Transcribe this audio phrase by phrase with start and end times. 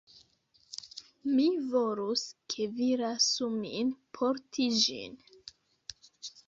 [1.33, 1.45] Mi
[1.75, 2.23] volus,
[2.55, 5.25] ke vi lasu min porti ĝin.